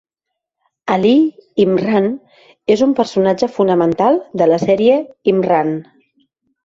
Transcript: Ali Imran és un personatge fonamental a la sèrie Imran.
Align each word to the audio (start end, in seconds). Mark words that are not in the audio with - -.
Ali 0.93 1.11
Imran 1.65 2.07
és 2.77 2.83
un 2.87 2.95
personatge 3.01 3.53
fonamental 3.59 4.19
a 4.47 4.51
la 4.53 4.59
sèrie 4.65 4.97
Imran. 5.35 5.71